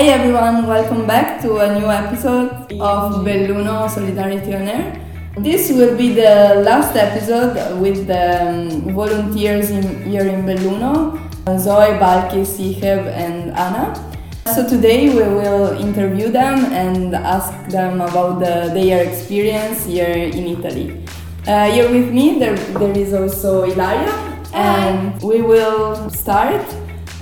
[0.00, 4.98] Hi everyone, welcome back to a new episode of Belluno Solidarity on Air.
[5.36, 11.20] This will be the last episode with the um, volunteers in, here in Belluno,
[11.58, 13.92] Zoe, Balkis, Iheb and Ana.
[14.54, 20.46] So today we will interview them and ask them about the, their experience here in
[20.46, 21.04] Italy.
[21.46, 24.14] Uh, here with me there, there is also Ilaria
[24.54, 26.64] and we will start.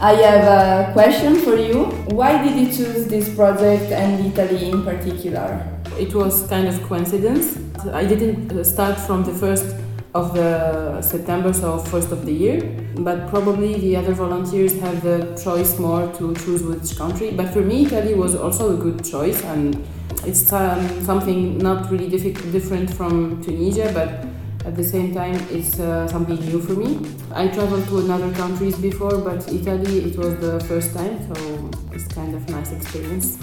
[0.01, 1.87] I have a question for you.
[2.15, 5.66] Why did you choose this project and Italy in particular?
[5.98, 7.59] It was kind of coincidence.
[7.93, 9.75] I didn't uh, start from the first
[10.15, 12.61] of the September, so first of the year,
[12.98, 17.33] but probably the other volunteers have the choice more to choose which country.
[17.33, 19.84] But for me, Italy was also a good choice, and
[20.25, 24.28] it's um, something not really different from Tunisia, but
[24.69, 26.91] at the same time, it's uh, something new for me.
[27.33, 32.06] I traveled to another countries before, but Italy it was the first time, so it's
[32.08, 33.38] kind of nice experience.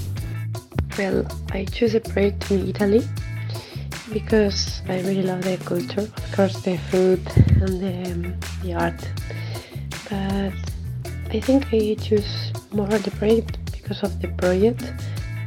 [1.00, 3.02] Well, I choose a project in Italy
[4.14, 7.24] because I really love the culture, of course, the food
[7.64, 8.22] and the, um,
[8.62, 9.02] the art.
[10.10, 10.54] But
[11.36, 14.84] I think I choose more the project because of the project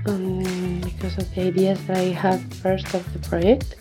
[0.07, 3.77] and because of the ideas that I had first of the project.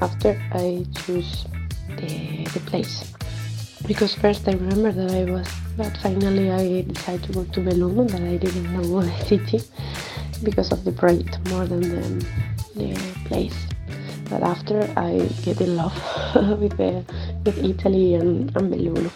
[0.00, 1.46] After I choose
[1.96, 3.12] the, the place
[3.86, 8.10] because first I remember that I was but finally I decided to go to Belluno
[8.10, 9.60] that I didn't know the city
[10.42, 12.26] because of the project more than the,
[12.74, 13.56] the place.
[14.28, 15.94] But after I get in love
[16.60, 17.04] with the,
[17.44, 19.10] with Italy and, and Belluno.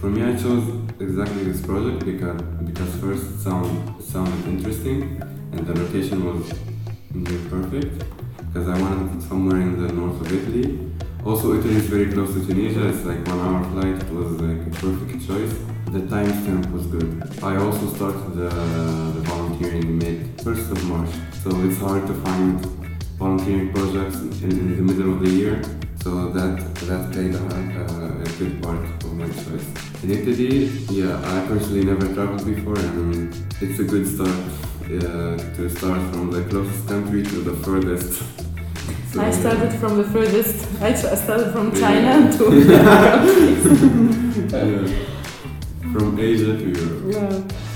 [0.00, 0.64] For me, I chose
[1.00, 5.20] exactly this project because because first it sound sounded interesting
[5.52, 6.52] and the location was
[7.50, 8.04] perfect
[8.66, 10.78] I wanted somewhere in the north of Italy.
[11.24, 12.88] Also, Italy is very close to Tunisia.
[12.88, 14.02] It's like one hour flight.
[14.02, 15.54] It was like a perfect choice.
[15.92, 17.08] The timestamp was good.
[17.42, 21.10] I also started the, the volunteering mid first of March,
[21.42, 22.64] so it's hard to find
[23.18, 25.62] volunteering projects in, in the middle of the year.
[26.02, 26.56] So that
[26.88, 29.66] that played a, a, a good part of my choice.
[30.02, 34.44] In Italy, yeah, I personally never traveled before, and it's a good start
[34.88, 38.47] uh, to start from the closest country to the furthest.
[39.16, 40.66] I started from the furthest.
[40.82, 43.24] I I started from China to yeah,
[45.92, 47.04] from Asia to Europe.
[47.14, 47.68] Yeah.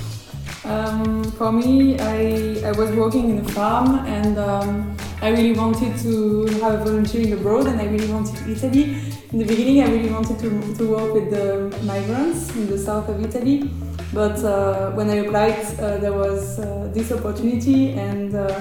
[0.65, 5.97] Um, for me, I, I was working in a farm and um, I really wanted
[5.99, 8.97] to have a volunteering abroad and I really wanted Italy.
[9.33, 13.09] In the beginning, I really wanted to, to work with the migrants in the south
[13.09, 13.71] of Italy.
[14.13, 18.61] But uh, when I applied, uh, there was uh, this opportunity and uh,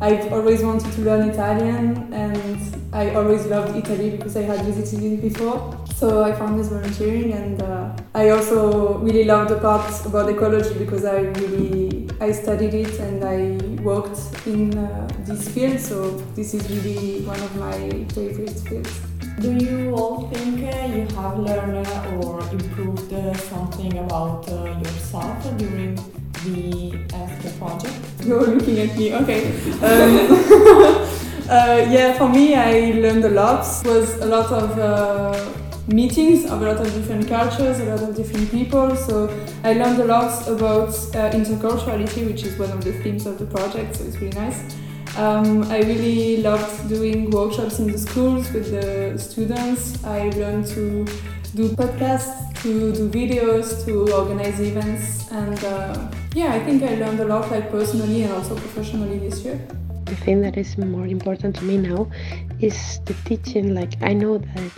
[0.00, 2.60] I've always wanted to learn Italian and
[2.92, 5.84] I always loved Italy because I had visited it before.
[5.96, 10.72] So I found this volunteering and uh, I also really love the part about ecology
[10.78, 15.80] because I really I studied it and I worked in uh, this field.
[15.80, 19.00] So this is really one of my favorite fields.
[19.40, 21.86] Do you all think uh, you have learned
[22.24, 25.96] or improved uh, something about uh, yourself during
[26.54, 27.94] the project?
[28.24, 29.52] You're looking at me, okay.
[29.78, 30.32] Um,
[31.50, 33.64] uh, yeah, for me, I learned a lot.
[33.84, 35.52] It was a lot of uh,
[35.86, 38.94] meetings of a lot of different cultures, a lot of different people.
[38.96, 39.28] So
[39.64, 43.46] I learned a lot about uh, interculturality, which is one of the themes of the
[43.46, 43.96] project.
[43.96, 44.76] So it's really nice.
[45.16, 50.04] Um, I really loved doing workshops in the schools with the students.
[50.04, 51.06] I learned to
[51.54, 57.20] do podcasts, to do videos, to organize events, and uh, yeah, I think I learned
[57.20, 59.58] a lot, like personally and also professionally this year.
[60.04, 62.10] The thing that is more important to me now
[62.60, 63.74] is the teaching.
[63.74, 64.72] Like I know that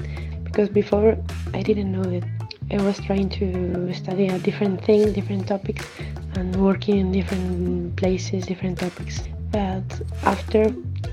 [0.44, 1.16] because before
[1.54, 2.24] I didn't know that
[2.70, 5.86] I was trying to study a different thing, different topics,
[6.34, 9.22] and working in different places, different topics.
[9.50, 10.62] But after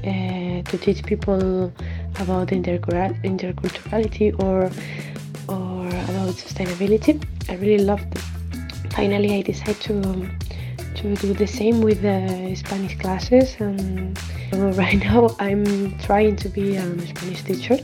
[0.04, 1.74] uh, to teach people
[2.20, 4.70] about intercul- interculturality or
[6.28, 8.24] about sustainability, I really loved it.
[8.94, 10.28] Finally, I decided to
[11.00, 14.18] to do the same with the Spanish classes, and
[14.82, 17.78] right now I'm trying to be a Spanish teacher.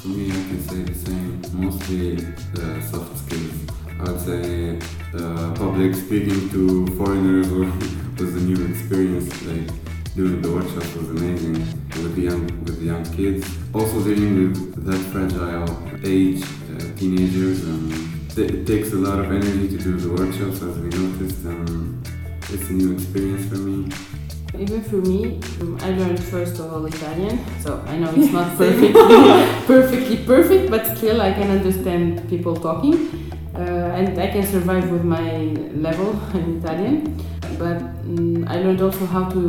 [0.00, 1.42] For me, I can say the same.
[1.52, 2.14] Mostly
[2.54, 3.56] the soft skills.
[4.00, 4.78] I would say
[5.18, 7.50] uh, public speaking to foreigners
[8.18, 9.28] was a new experience.
[9.42, 9.68] Like
[10.14, 11.58] doing the workshop was amazing
[12.02, 13.42] with the young with the young kids.
[13.74, 15.68] Also dealing with that fragile
[16.04, 16.42] age,
[16.74, 17.92] uh, teenagers, and
[18.38, 21.44] it, takes a lot of energy to do the workshops, as we noticed.
[21.44, 22.06] And
[22.50, 23.90] it's a new experience for me.
[24.58, 28.56] Even for me, um, I learned first of all Italian, so I know it's not
[28.58, 28.92] perfectly
[29.66, 33.32] perfectly perfect, but still I can understand people talking.
[33.54, 37.20] Uh, and I can survive with my level in Italian.
[37.58, 39.42] But um, I learned also how to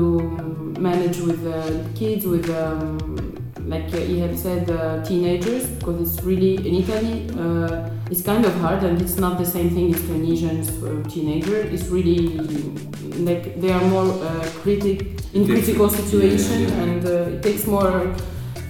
[0.78, 3.33] manage with uh, kids, with um,
[3.68, 7.30] like he had said, uh, teenagers, because it's really in Italy.
[7.38, 11.58] Uh, it's kind of hard, and it's not the same thing as Tunisians uh, teenager.
[11.58, 12.38] It's really
[13.28, 16.84] like they are more uh, critic in critical situation, yeah, yeah.
[16.84, 18.14] and uh, it takes more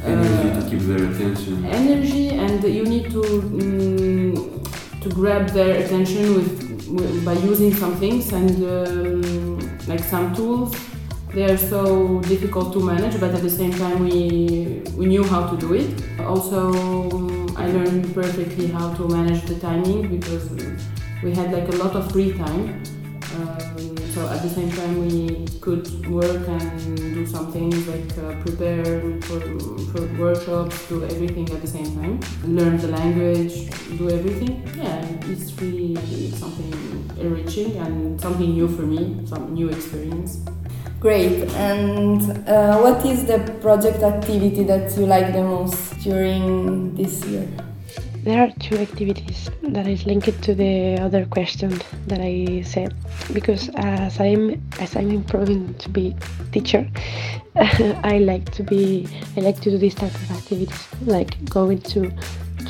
[0.05, 1.65] Energy uh, to keep their attention.
[1.65, 7.95] energy and you need to mm, to grab their attention with, with by using some
[7.95, 10.75] things and um, like some tools
[11.33, 15.47] they are so difficult to manage but at the same time we we knew how
[15.47, 15.89] to do it
[16.21, 16.73] also
[17.11, 20.49] um, i learned perfectly how to manage the timing because
[21.23, 22.83] we had like a lot of free time
[23.35, 28.39] um, so at the same time we could work and do some things like uh,
[28.41, 28.83] prepare
[29.21, 29.39] for,
[29.89, 34.61] for workshops, do everything at the same time, learn the language, do everything.
[34.77, 40.45] Yeah, it's really something enriching and something new for me, some new experience.
[41.03, 41.43] Great.
[41.55, 47.45] And uh, what is the project activity that you like the most during this year?
[48.23, 52.95] There are two activities that is linked to the other question that I said
[53.33, 56.15] because as I'm as I'm improving to be
[56.53, 56.89] teacher,
[57.57, 59.05] I like to be
[59.35, 62.13] I like to do this type of activities like going to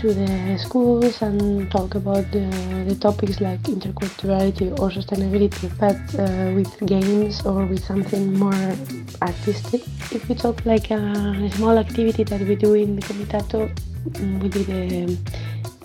[0.03, 2.45] to the schools and talk about the,
[2.89, 8.75] the topics like interculturality or sustainability, but uh, with games or with something more
[9.21, 9.81] artistic.
[10.11, 13.73] If we talk like a, a small activity that we do in the Comitato,
[14.09, 15.17] mm, we do the,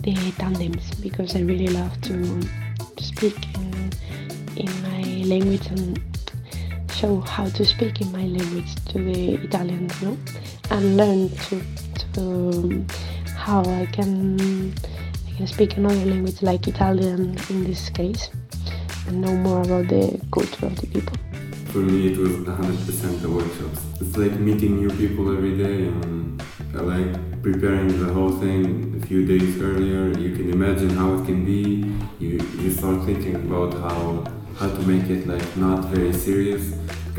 [0.00, 2.42] the tandems because I really love to,
[2.98, 3.92] speak in,
[4.56, 6.00] in my language and
[6.92, 10.18] show how to speak in my language to the Italians, no?
[10.70, 11.62] and learn to,
[12.14, 12.84] to
[13.48, 14.74] how I can
[15.26, 18.28] I can speak another language like Italian in this case
[19.06, 21.16] and know more about the culture of the people.
[21.72, 23.80] For me, it was 100% the workshops.
[24.02, 26.42] It's like meeting new people every day and
[26.76, 30.04] I like preparing the whole thing a few days earlier.
[30.24, 31.88] You can imagine how it can be.
[32.22, 34.24] You, you start thinking about how
[34.58, 36.64] how to make it like not very serious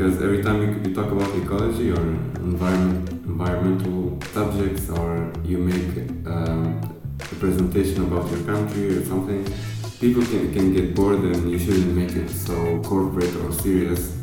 [0.00, 6.08] because every time you, you talk about ecology or environment, environmental subjects or you make
[6.26, 6.80] um,
[7.20, 9.44] a presentation about your country or something,
[10.00, 14.16] people can, can get bored and you shouldn't make it so corporate or serious.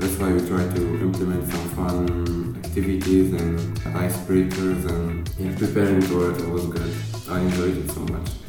[0.00, 3.60] That's why we try to implement some fun activities and
[4.02, 6.92] icebreakers and yeah, preparing for it was good.
[7.28, 8.39] I enjoyed it so much.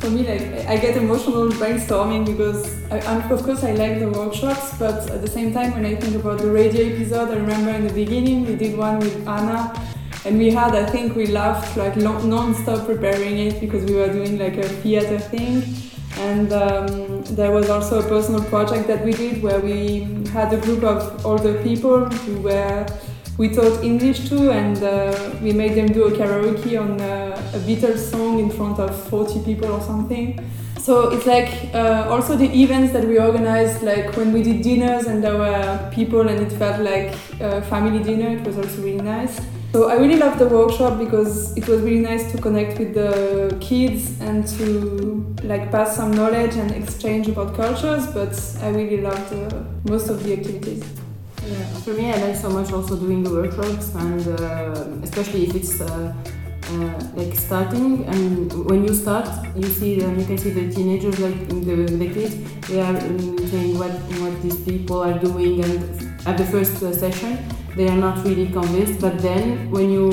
[0.00, 4.78] For me, like I get emotional brainstorming because I, of course I like the workshops,
[4.78, 7.86] but at the same time when I think about the radio episode, I remember in
[7.86, 9.74] the beginning we did one with Ana,
[10.24, 14.38] and we had I think we laughed like non-stop preparing it because we were doing
[14.38, 15.64] like a theater thing,
[16.16, 20.60] and um, there was also a personal project that we did where we had a
[20.62, 22.86] group of older people who were
[23.40, 27.58] we taught English too, and uh, we made them do a karaoke on uh, a
[27.60, 30.38] Beatles song in front of 40 people or something.
[30.78, 35.06] So it's like uh, also the events that we organized, like when we did dinners
[35.06, 39.00] and there were people and it felt like a family dinner, it was also really
[39.00, 39.40] nice.
[39.72, 43.56] So I really loved the workshop because it was really nice to connect with the
[43.58, 49.32] kids and to like pass some knowledge and exchange about cultures, but I really loved
[49.32, 50.99] uh, most of the activities.
[51.84, 55.80] For me, I like so much also doing the workshops, and uh, especially if it's
[55.80, 56.12] uh,
[56.68, 58.04] uh, like starting.
[58.04, 60.18] And when you start, you see them.
[60.18, 62.36] You can see the teenagers, like the, the kids,
[62.68, 66.92] they are um, saying what what these people are doing, and at the first uh,
[66.92, 67.38] session,
[67.76, 69.00] they are not really convinced.
[69.00, 70.10] But then, when you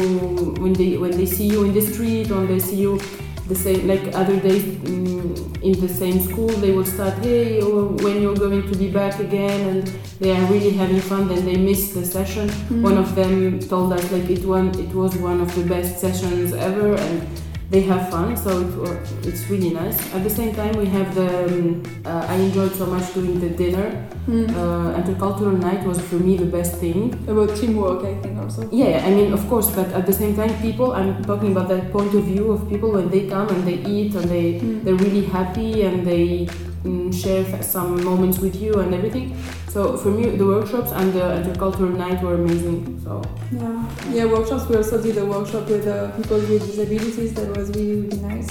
[0.64, 3.00] when they when they see you in the street, or they see you
[3.48, 7.86] the same like other days um, in the same school they will start hey or
[8.04, 9.88] when you're going to be back again and
[10.20, 12.50] they are really having fun then they miss the session.
[12.82, 16.54] One of them told us like it one it was one of the best sessions
[16.54, 17.28] ever and
[17.70, 19.98] they have fun so it, it's really nice.
[20.14, 23.50] At the same time we have the um, uh, i enjoyed so much doing the
[23.50, 24.08] dinner.
[24.28, 27.14] Uh, intercultural night was for me the best thing.
[27.28, 28.70] About teamwork, I think also.
[28.72, 31.94] yeah, I mean, of course, but at the same time, people, I'm talking about that
[31.94, 35.24] point of view of people when they come and they eat and they, they're really
[35.24, 36.50] happy and they
[36.84, 39.36] mm, share some moments with you and everything.
[39.70, 43.00] So for me, the workshops and the intercultural night were amazing.
[43.04, 44.26] So Yeah, yeah.
[44.26, 44.68] Workshops.
[44.70, 47.34] We also did a workshop with uh, people with disabilities.
[47.34, 48.50] That was really really nice.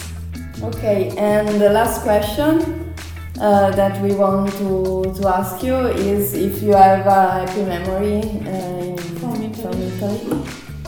[0.62, 2.95] Okay, and the last question
[3.40, 5.76] uh, that we want to, to ask you
[6.11, 9.52] is if you have a happy memory uh, From Italy.
[9.61, 10.42] from Italy.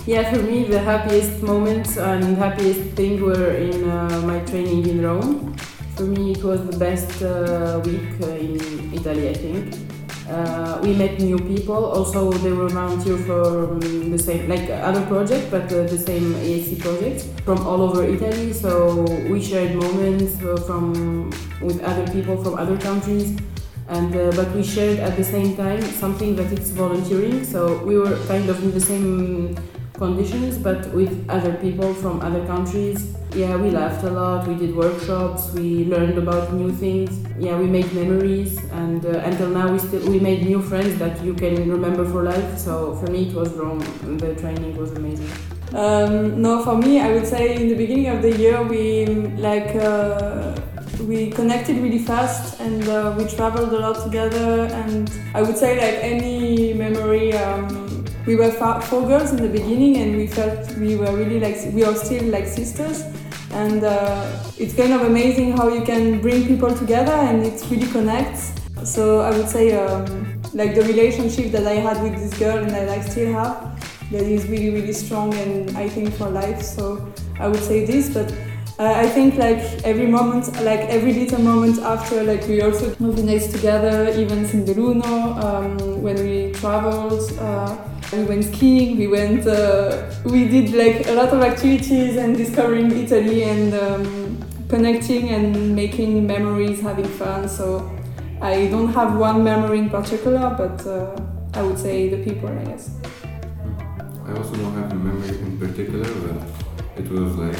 [0.06, 5.02] yeah, for me, the happiest moments and happiest thing were in uh, my training in
[5.02, 5.54] Rome.
[5.98, 9.74] For me, it was the best uh, week in Italy, I think.
[10.30, 11.86] Uh, we met new people.
[11.86, 16.34] Also, they were volunteer for um, the same, like other project, but uh, the same
[16.34, 18.52] ESC project from all over Italy.
[18.52, 23.36] So we shared moments uh, from with other people from other countries,
[23.88, 27.42] and uh, but we shared at the same time something that it's volunteering.
[27.42, 29.58] So we were kind of in the same
[29.98, 33.14] conditions, but with other people from other countries.
[33.34, 34.48] Yeah, we laughed a lot.
[34.48, 35.52] We did workshops.
[35.52, 37.10] We learned about new things.
[37.38, 41.22] Yeah, we made memories, and uh, until now we still we made new friends that
[41.22, 42.58] you can remember for life.
[42.58, 43.80] So for me, it was Rome.
[44.16, 45.30] The training was amazing.
[45.74, 49.04] Um, no, for me, I would say in the beginning of the year we
[49.36, 50.56] like uh,
[51.06, 54.64] we connected really fast and uh, we traveled a lot together.
[54.72, 57.77] And I would say like any memory, um,
[58.28, 61.82] we were four girls in the beginning, and we felt we were really like we
[61.82, 63.02] are still like sisters.
[63.52, 67.90] And uh, it's kind of amazing how you can bring people together and it really
[67.90, 68.52] connects.
[68.84, 72.70] So I would say um, like the relationship that I had with this girl and
[72.70, 73.56] that I still have
[74.12, 76.60] that is really really strong and I think for life.
[76.60, 78.30] So I would say this, but
[78.78, 83.52] uh, I think like every moment, like every little moment after, like we also organized
[83.52, 85.12] together events in Belluno
[85.44, 87.32] um, when we traveled.
[87.40, 88.96] Uh, we went skiing.
[88.96, 89.46] We went.
[89.46, 94.38] Uh, we did like a lot of activities and discovering Italy and um,
[94.68, 97.48] connecting and making memories, having fun.
[97.48, 97.90] So
[98.40, 101.20] I don't have one memory in particular, but uh,
[101.54, 102.90] I would say the people, I guess.
[104.26, 106.42] I also don't have a memory in particular, but
[106.96, 107.58] it was like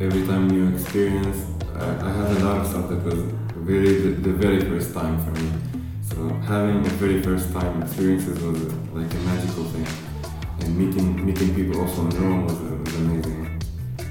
[0.00, 1.46] every time new experience.
[1.74, 3.20] I, I had a lot of stuff that was
[3.56, 5.79] very the, the very first time for me.
[6.10, 9.86] So having the very first time experiences was uh, like a magical thing,
[10.60, 13.62] and meeting meeting people also in Rome was, uh, was amazing.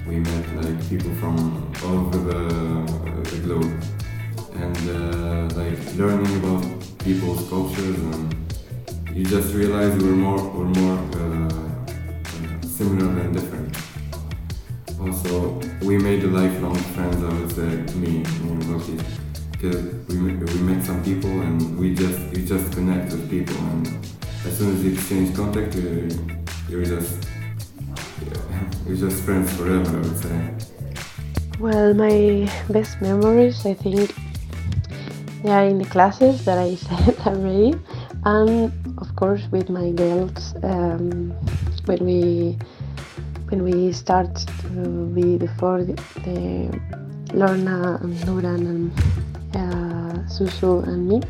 [0.08, 1.36] We met like people from
[1.84, 2.42] all over the,
[3.30, 3.72] the globe,
[4.56, 6.64] and uh, like learning about
[7.00, 8.36] people's cultures and
[9.14, 11.00] you just realize we're more we're more
[12.80, 13.76] similar than different.
[15.02, 17.22] Also, we made lifelong friends.
[17.22, 18.98] I would say to me, and Loki,
[19.62, 23.88] we we met some people and we just we just connect with people, and
[24.46, 26.10] as soon as you exchange contact, you
[26.70, 27.28] you're just
[28.88, 29.98] you're just friends forever.
[29.98, 30.54] I would say.
[31.60, 34.16] Well, my best memories, I think,
[35.44, 37.76] they are in the classes that I said already,
[38.24, 41.32] and of course with my girls um,
[41.86, 42.58] when we
[43.50, 46.80] when we start to be before the, the
[47.34, 51.22] Lorna and Nuran and uh, and me.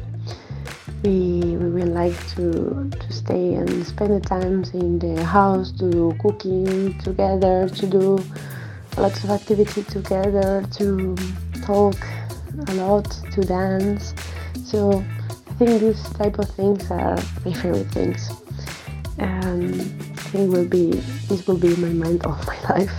[1.04, 5.90] We, we will like to, to stay and spend the times in the house to
[5.90, 8.20] do cooking together, to do
[8.98, 11.16] lots of activity together, to
[11.64, 11.96] talk
[12.68, 14.14] a lot, to dance.
[14.66, 15.04] So
[15.48, 18.30] I think these type of things are my favorite things.
[19.20, 20.92] Um, I think will be
[21.28, 22.94] this will be my mind all my life.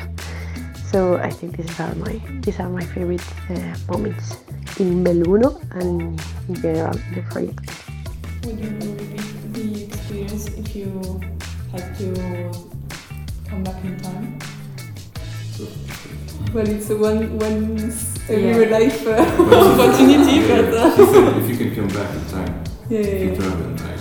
[0.91, 4.37] So I think these are my these are my favorite uh, moments
[4.81, 6.19] in Belluno and
[6.49, 7.61] in general the project.
[8.45, 10.89] Would you repeat the experience if you
[11.73, 12.09] had to
[13.49, 14.39] come back in time?
[16.55, 18.79] Well, it's a one once every Yeah.
[18.79, 22.55] life uh, But- opportunity, Yeah, but uh, said if you can come back in time.
[22.89, 24.01] yeah, yeah, If you travel in time.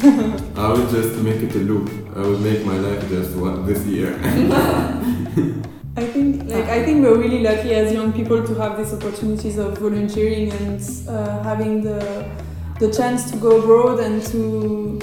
[0.56, 1.90] I would just make it a loop.
[2.16, 4.14] I would make my life just one this year.
[6.00, 9.58] I think like I think we're really lucky as young people to have these opportunities
[9.58, 12.26] of volunteering and uh, having the
[12.78, 14.98] the chance to go abroad and to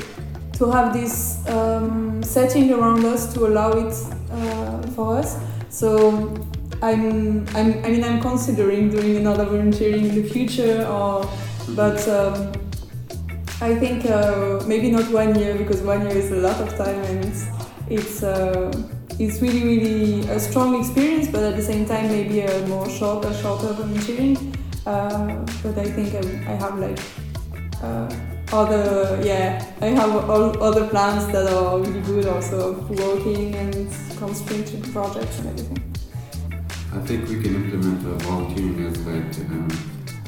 [0.53, 3.93] to have this um, setting around us to allow it
[4.31, 5.37] uh, for us.
[5.69, 6.33] So
[6.81, 11.29] I'm, I'm I mean I'm considering doing another volunteering in the future or
[11.75, 12.51] but um,
[13.61, 16.99] I think uh, maybe not one year because one year is a lot of time
[17.03, 17.45] and it's
[17.87, 18.71] it's uh,
[19.19, 23.23] it's really really a strong experience but at the same time maybe a more short,
[23.23, 24.37] shorter shorter volunteering
[24.85, 26.99] uh, but I think I, I have like
[27.83, 28.09] uh,
[28.53, 32.73] other yeah I have all other plans that are really good also
[33.05, 33.73] working and
[34.19, 35.83] concentrated projects and everything
[36.93, 39.67] I think we can implement uh, volunteering as like um,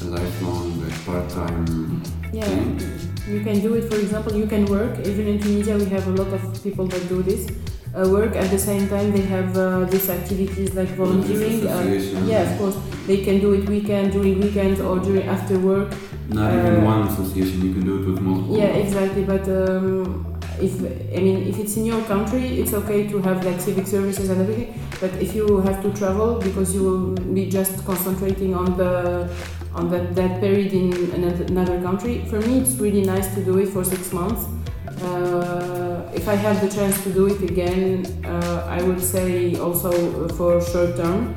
[0.02, 2.80] a lifelong, like part-time Yeah, thing.
[3.28, 3.90] you can do it.
[3.92, 5.00] For example, you can work.
[5.00, 7.48] Even in Tunisia, we have a lot of people that do this.
[7.96, 9.12] Uh, work at the same time.
[9.12, 11.68] They have uh, these activities like volunteering.
[11.68, 12.78] Uh, yeah, of course,
[13.08, 15.94] they can do it weekend during weekends or during after work.
[16.30, 17.66] Not even one association.
[17.66, 18.58] You can do it with multiple.
[18.58, 19.24] Yeah, exactly.
[19.24, 20.74] But um, if
[21.18, 24.42] I mean if it's in your country, it's okay to have like civic services and
[24.42, 24.80] everything.
[25.00, 29.30] But if you have to travel because you will be just concentrating on the
[29.74, 33.70] on that, that period in another, country, for me it's really nice to do it
[33.70, 34.46] for six months.
[35.02, 35.59] Uh,
[36.30, 40.96] I have the chance to do it again, uh, I would say also for short
[40.96, 41.34] term.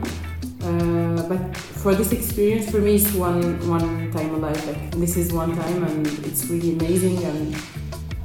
[0.62, 4.60] Uh, but for this experience, for me, it's one one time alive.
[4.66, 7.16] Like this is one time, and it's really amazing.
[7.24, 7.56] And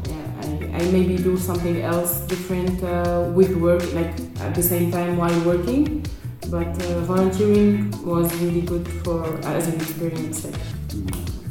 [0.10, 4.92] yeah, I, I maybe do something else different uh, with work, like at the same
[4.92, 6.06] time while working.
[6.52, 9.24] But uh, volunteering was really good for
[9.56, 10.44] as an experience.
[10.44, 10.60] Like,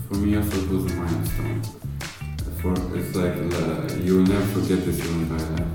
[0.09, 1.63] For me, also it was a milestone.
[2.61, 5.67] For it's like uh, you will never forget this your entire life.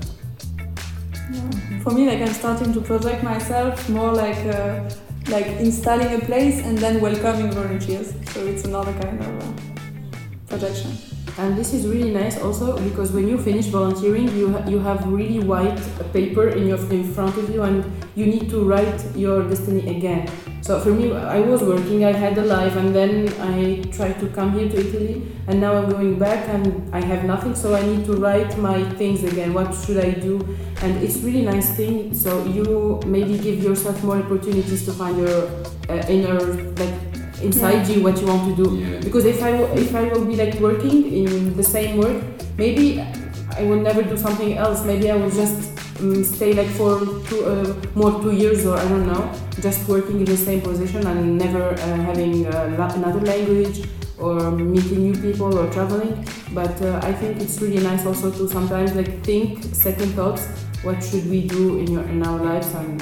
[1.82, 4.88] For me, like I'm starting to project myself more like uh,
[5.28, 8.12] like installing a place and then welcoming volunteers.
[8.32, 9.52] So it's another kind of uh,
[10.48, 10.92] projection.
[11.38, 15.06] And this is really nice also because when you finish volunteering, you ha- you have
[15.06, 15.80] really white
[16.12, 17.84] paper in your in front of you, and
[18.14, 20.28] you need to write your destiny again.
[20.62, 24.28] So for me, I was working, I had a life, and then I tried to
[24.28, 27.56] come here to Italy, and now I'm going back, and I have nothing.
[27.56, 29.54] So I need to write my things again.
[29.54, 30.38] What should I do?
[30.82, 32.14] And it's really nice thing.
[32.14, 35.50] So you maybe give yourself more opportunities to find your
[35.88, 36.38] uh, inner
[36.82, 36.94] like
[37.42, 39.00] inside you what you want to do Yeah.
[39.00, 42.22] because if I if I will be like working in the same work,
[42.56, 43.00] maybe
[43.58, 44.84] I will never do something else.
[44.84, 45.58] Maybe I will just
[46.02, 50.18] um, stay like for two, uh, more two years or I don't know, just working
[50.20, 51.76] in the same position and never uh,
[52.08, 53.86] having uh, another language
[54.18, 56.26] or meeting new people or traveling.
[56.52, 60.46] But uh, I think it's really nice also to sometimes like think second thoughts.
[60.82, 62.74] What should we do in your in our lives?
[62.74, 63.00] And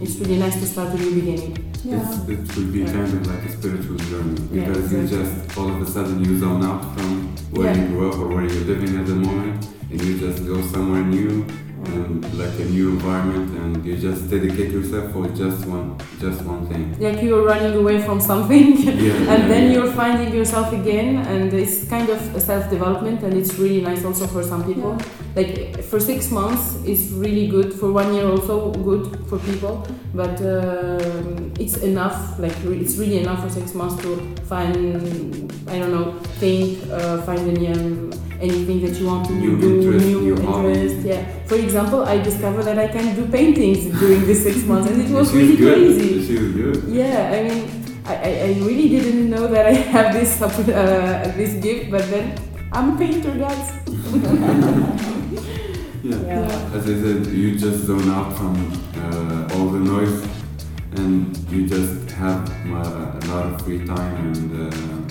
[0.00, 1.68] it's really nice to start a new beginning.
[1.84, 2.92] It's, it will be Yeah.
[2.92, 6.38] kind of like a spiritual journey Yeah, because you just all of a sudden you
[6.38, 7.80] zone out from where Yeah.
[7.82, 11.02] you grew up or where you're living at the moment and you just go somewhere
[11.02, 11.44] new
[11.86, 16.66] and like a new environment and you just dedicate yourself for just one just one
[16.68, 16.98] thing.
[17.00, 18.72] Like you're running away from something.
[19.02, 19.72] Yeah, and yeah, then yeah.
[19.72, 24.26] you're finding yourself again and it's kind of a self-development and it's really nice also
[24.26, 24.98] for some people
[25.34, 30.40] like for six months it's really good for one year also good for people but
[30.42, 36.12] um, it's enough like it's really enough for six months to find i don't know
[36.38, 38.10] think uh, find any um,
[38.48, 40.78] anything that you want to New do interest, new, new hobby.
[41.10, 45.00] yeah for example i discovered that i can do paintings during the six months and
[45.02, 45.74] it was really good.
[45.74, 46.76] crazy She's good.
[47.00, 47.60] yeah, I mean,
[48.04, 52.26] I, I, I really didn't know that I have this uh, this gift, but then
[52.72, 53.66] I'm a painter, guys.
[56.04, 56.16] Yeah.
[56.26, 56.74] Yeah.
[56.76, 58.54] As I said, you just zone out from
[59.02, 60.18] uh, all the noise
[60.96, 65.01] and you just have uh, a lot of free time and uh,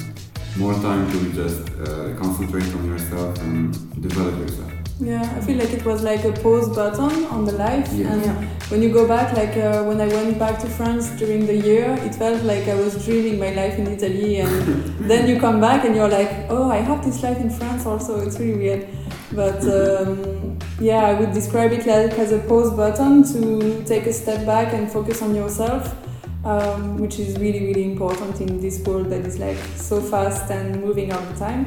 [0.57, 4.71] more time to just uh, concentrate on yourself and develop yourself.
[4.99, 7.91] Yeah, I feel like it was like a pause button on the life.
[7.91, 8.13] Yeah.
[8.13, 11.57] And when you go back, like uh, when I went back to France during the
[11.57, 14.41] year, it felt like I was dreaming my life in Italy.
[14.41, 17.87] And then you come back and you're like, oh, I have this life in France
[17.87, 18.19] also.
[18.19, 18.87] It's really weird.
[19.31, 24.13] But um, yeah, I would describe it like as a pause button to take a
[24.13, 25.95] step back and focus on yourself.
[26.43, 30.81] Um, which is really, really important in this world that is like so fast and
[30.83, 31.65] moving all the time.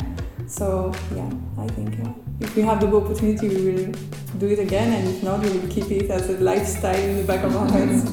[0.49, 2.11] So yeah, I think uh,
[2.41, 3.93] if we have the opportunity, we will
[4.39, 7.23] do it again, and if not, we will keep it as a lifestyle in the
[7.23, 8.11] back of our heads.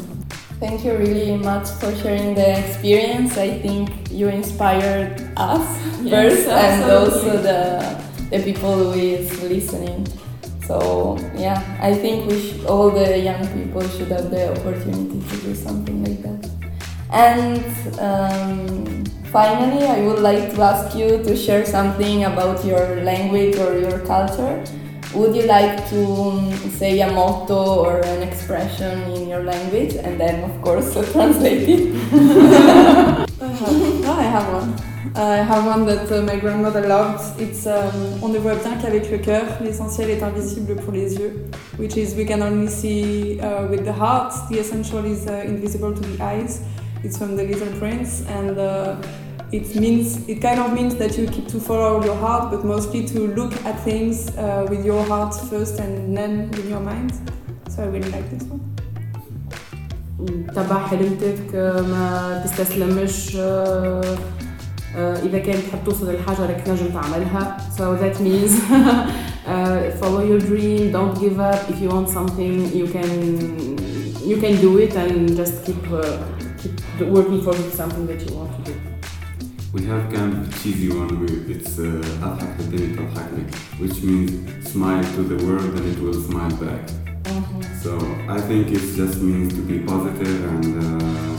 [0.60, 3.36] Thank you really much for sharing the experience.
[3.40, 5.66] I think you inspired us
[6.04, 10.06] Yes, first and also the, the people who is listening.
[10.68, 15.36] So yeah, I think we sh- all the young people should have the opportunity to
[15.38, 16.31] do something like that.
[17.12, 17.66] And
[18.00, 23.78] um, finally, I would like to ask you to share something about your language or
[23.78, 24.64] your culture.
[25.14, 30.18] Would you like to um, say a motto or an expression in your language and
[30.18, 31.96] then, of course, translate it?
[33.44, 34.92] Ah, I have one.
[35.14, 37.42] I have one that uh, my grandmother loved.
[37.42, 41.50] It's um, On ne voit bien qu'avec le cœur, l'essentiel est invisible pour les yeux,
[41.78, 45.94] which is we can only see uh, with the heart, the essential is uh, invisible
[45.94, 46.62] to the eyes.
[47.05, 48.97] It's from the Little Prince, and uh,
[49.53, 53.07] it means it kind of means that you keep to follow your heart, but mostly
[53.07, 57.13] to look at things uh, with your heart first and then with your mind.
[57.69, 58.77] So I really like this one.
[60.55, 64.19] تبع حلمتك آه، ما تستسلمش آه،
[64.97, 70.41] آه، إذا كانت تحب توصل لحاجة راك تنجم تعملها so that means uh, follow your
[70.41, 73.11] dream don't give up if you want something you can
[74.31, 76.03] you can do it and just keep uh,
[77.02, 78.80] the working for something that you want to do.
[79.74, 81.20] We have kind of a cheesy one.
[81.22, 81.86] We, it's uh,
[83.80, 86.84] which means smile to the world and it will smile back.
[87.24, 87.62] Mm-hmm.
[87.84, 87.92] So
[88.30, 91.38] I think it just means to be positive and uh,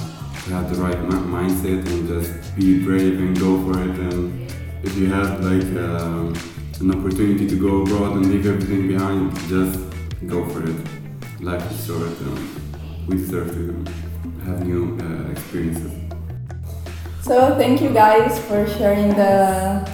[0.50, 3.96] have the right ma- mindset and just be brave and go for it.
[4.06, 4.50] And
[4.82, 9.78] if you have like uh, an opportunity to go abroad and leave everything behind, just
[10.26, 10.78] go for it.
[11.40, 14.01] Life is short and we deserve to
[14.44, 15.92] have new uh, experiences.
[17.22, 19.88] So thank you guys for sharing the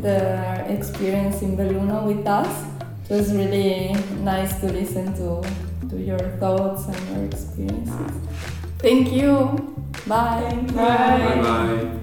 [0.00, 2.64] the experience in Belluno with us.
[3.08, 5.44] It was really nice to listen to
[5.90, 8.12] to your thoughts and your experiences.
[8.78, 9.76] Thank you.
[10.06, 10.56] Bye.
[10.72, 11.18] Bye.
[11.18, 11.99] Bye bye.